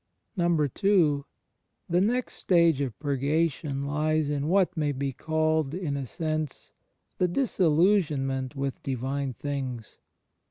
n. 0.35 0.57
The 0.57 1.21
next 2.01 2.33
stage 2.33 2.81
of 2.81 2.97
Purgation 2.97 3.85
lies 3.85 4.31
in 4.31 4.47
what 4.47 4.75
may 4.75 4.91
be 4.91 5.13
called, 5.13 5.75
in 5.75 5.95
a 5.95 6.07
sense, 6.07 6.73
the 7.19 7.27
Disillusionment 7.27 8.55
with 8.55 8.81
Divine 8.81 9.33
things. 9.33 9.99